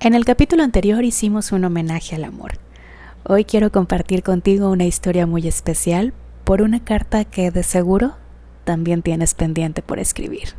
[0.00, 2.52] En el capítulo anterior hicimos un homenaje al amor.
[3.24, 6.12] Hoy quiero compartir contigo una historia muy especial
[6.44, 8.14] por una carta que de seguro
[8.62, 10.54] también tienes pendiente por escribir.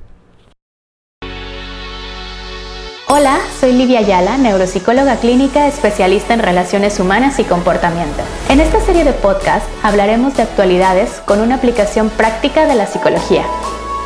[3.08, 8.22] Hola, soy Livia Ayala, neuropsicóloga clínica especialista en relaciones humanas y comportamiento.
[8.50, 13.46] En esta serie de podcast hablaremos de actualidades con una aplicación práctica de la psicología.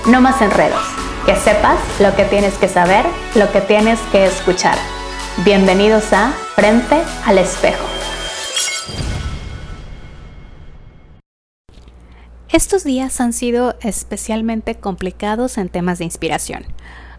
[0.08, 0.84] No más enredos,
[1.26, 3.04] que sepas lo que tienes que saber,
[3.34, 4.78] lo que tienes que escuchar.
[5.38, 7.84] Bienvenidos a Frente al Espejo.
[12.50, 16.66] Estos días han sido especialmente complicados en temas de inspiración.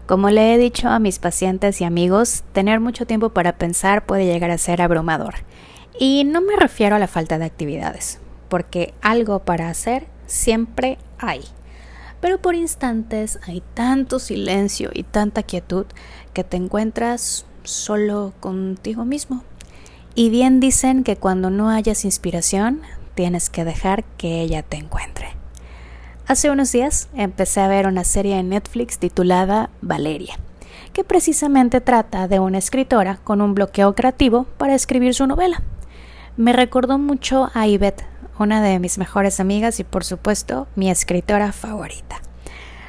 [0.07, 4.25] Como le he dicho a mis pacientes y amigos, tener mucho tiempo para pensar puede
[4.25, 5.35] llegar a ser abrumador.
[5.99, 11.41] Y no me refiero a la falta de actividades, porque algo para hacer siempre hay.
[12.21, 15.85] Pero por instantes hay tanto silencio y tanta quietud
[16.31, 19.43] que te encuentras solo contigo mismo.
[20.13, 22.81] Y bien dicen que cuando no hayas inspiración,
[23.15, 25.27] tienes que dejar que ella te encuentre.
[26.27, 30.39] Hace unos días empecé a ver una serie en Netflix titulada Valeria,
[30.91, 35.61] que precisamente trata de una escritora con un bloqueo creativo para escribir su novela.
[36.37, 38.05] Me recordó mucho a Yvette,
[38.39, 42.24] una de mis mejores amigas y por supuesto mi escritora favorita.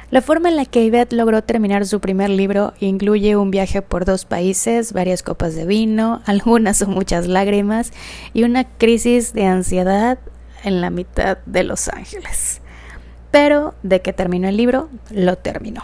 [0.09, 4.05] La forma en la que Yvette logró terminar su primer libro incluye un viaje por
[4.05, 7.91] dos países, varias copas de vino, algunas o muchas lágrimas
[8.33, 10.17] y una crisis de ansiedad
[10.63, 12.61] en la mitad de Los Ángeles.
[13.31, 15.83] Pero de que terminó el libro, lo terminó.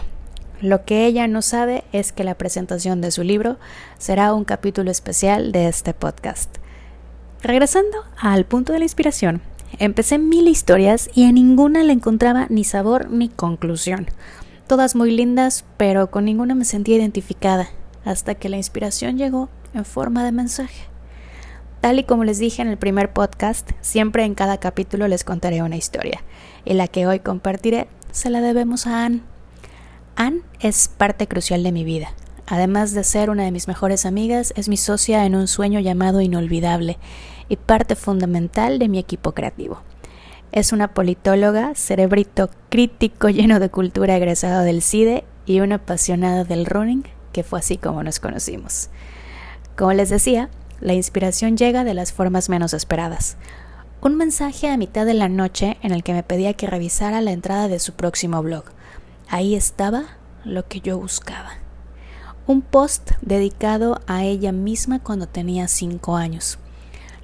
[0.62, 3.58] Lo que ella no sabe es que la presentación de su libro
[3.98, 6.56] será un capítulo especial de este podcast.
[7.42, 9.42] Regresando al punto de la inspiración,
[9.78, 14.06] Empecé mil historias y a ninguna le encontraba ni sabor ni conclusión.
[14.66, 17.68] Todas muy lindas, pero con ninguna me sentía identificada,
[18.04, 20.84] hasta que la inspiración llegó en forma de mensaje.
[21.80, 25.62] Tal y como les dije en el primer podcast, siempre en cada capítulo les contaré
[25.62, 26.22] una historia,
[26.64, 29.22] y la que hoy compartiré se la debemos a Anne.
[30.16, 32.14] Anne es parte crucial de mi vida.
[32.46, 36.20] Además de ser una de mis mejores amigas, es mi socia en un sueño llamado
[36.20, 36.98] inolvidable
[37.48, 39.82] y parte fundamental de mi equipo creativo.
[40.52, 46.66] Es una politóloga, cerebrito crítico lleno de cultura egresado del CIDE y una apasionada del
[46.66, 48.88] running, que fue así como nos conocimos.
[49.76, 50.50] Como les decía,
[50.80, 53.36] la inspiración llega de las formas menos esperadas.
[54.00, 57.32] Un mensaje a mitad de la noche en el que me pedía que revisara la
[57.32, 58.64] entrada de su próximo blog.
[59.28, 60.04] Ahí estaba
[60.44, 61.50] lo que yo buscaba.
[62.46, 66.58] Un post dedicado a ella misma cuando tenía cinco años.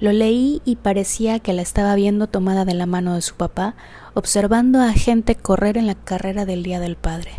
[0.01, 3.75] Lo leí y parecía que la estaba viendo tomada de la mano de su papá,
[4.15, 7.33] observando a gente correr en la carrera del Día del Padre.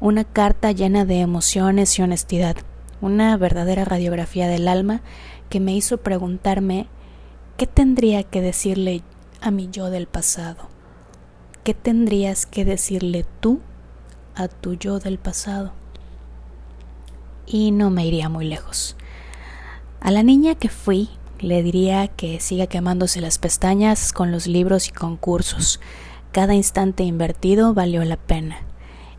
[0.00, 2.56] Una carta llena de emociones y honestidad,
[3.02, 5.02] una verdadera radiografía del alma
[5.50, 6.86] que me hizo preguntarme
[7.58, 9.02] qué tendría que decirle
[9.42, 10.70] a mi yo del pasado.
[11.62, 13.60] ¿Qué tendrías que decirle tú
[14.34, 15.74] a tu yo del pasado?
[17.44, 18.96] Y no me iría muy lejos.
[20.00, 21.10] A la niña que fui
[21.42, 25.80] le diría que siga quemándose las pestañas con los libros y concursos.
[26.30, 28.58] Cada instante invertido valió la pena.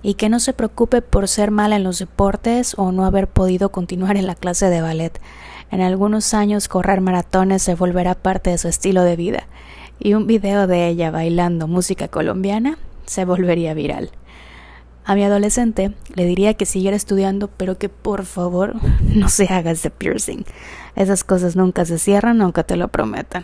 [0.02, 3.70] Y que no se preocupe por ser mala en los deportes o no haber podido
[3.70, 5.20] continuar en la clase de ballet.
[5.70, 9.48] En algunos años correr maratones se volverá parte de su estilo de vida.
[10.00, 14.12] Y un video de ella bailando música colombiana se volvería viral.
[15.06, 19.72] A mi adolescente le diría que siguiera estudiando, pero que por favor no se haga
[19.72, 20.46] ese piercing.
[20.96, 23.44] Esas cosas nunca se cierran aunque te lo prometan.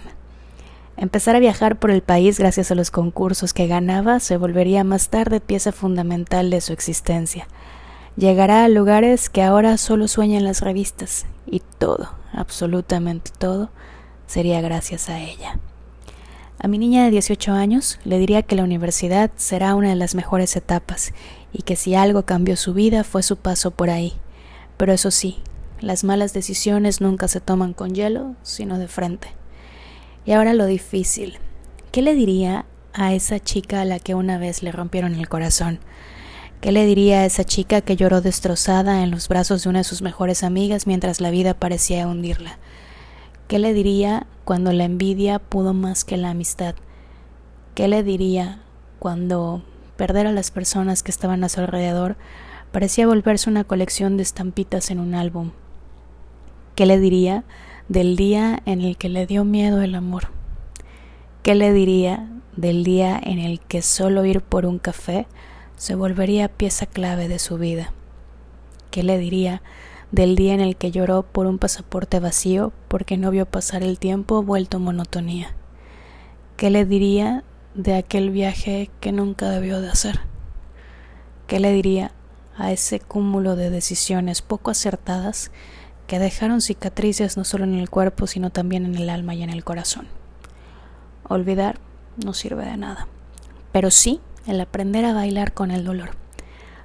[0.95, 5.09] Empezar a viajar por el país gracias a los concursos que ganaba se volvería más
[5.09, 7.47] tarde pieza fundamental de su existencia.
[8.17, 13.69] Llegará a lugares que ahora solo sueñan las revistas y todo, absolutamente todo,
[14.27, 15.57] sería gracias a ella.
[16.61, 20.13] A mi niña de 18 años le diría que la universidad será una de las
[20.13, 21.13] mejores etapas
[21.53, 24.11] y que si algo cambió su vida fue su paso por ahí.
[24.75, 25.37] Pero eso sí,
[25.79, 29.29] las malas decisiones nunca se toman con hielo, sino de frente.
[30.25, 31.37] Y ahora lo difícil.
[31.93, 35.79] ¿Qué le diría a esa chica a la que una vez le rompieron el corazón?
[36.59, 39.85] ¿Qué le diría a esa chica que lloró destrozada en los brazos de una de
[39.85, 42.57] sus mejores amigas mientras la vida parecía hundirla?
[43.49, 46.75] ¿Qué le diría cuando la envidia pudo más que la amistad?
[47.73, 48.61] ¿Qué le diría
[48.99, 49.63] cuando
[49.97, 52.15] perder a las personas que estaban a su alrededor
[52.71, 55.49] parecía volverse una colección de estampitas en un álbum?
[56.75, 57.43] ¿Qué le diría
[57.87, 60.27] del día en el que le dio miedo el amor?
[61.41, 65.25] ¿Qué le diría del día en el que solo ir por un café
[65.75, 67.93] se volvería pieza clave de su vida?
[68.91, 69.63] ¿Qué le diría
[70.11, 73.99] del día en el que lloró por un pasaporte vacío porque no vio pasar el
[73.99, 75.53] tiempo vuelto monotonía.
[76.57, 77.43] ¿Qué le diría
[77.75, 80.21] de aquel viaje que nunca debió de hacer?
[81.47, 82.11] ¿Qué le diría
[82.57, 85.51] a ese cúmulo de decisiones poco acertadas
[86.07, 89.49] que dejaron cicatrices no solo en el cuerpo, sino también en el alma y en
[89.49, 90.07] el corazón?
[91.23, 91.79] Olvidar
[92.23, 93.07] no sirve de nada,
[93.71, 96.11] pero sí el aprender a bailar con el dolor.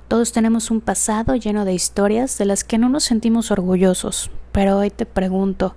[0.09, 4.77] Todos tenemos un pasado lleno de historias de las que no nos sentimos orgullosos, pero
[4.77, 5.77] hoy te pregunto,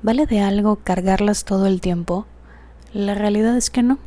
[0.00, 2.26] ¿vale de algo cargarlas todo el tiempo?
[2.92, 3.98] La realidad es que no.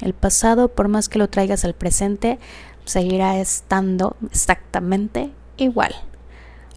[0.00, 2.38] El pasado, por más que lo traigas al presente,
[2.84, 5.94] seguirá estando exactamente igual.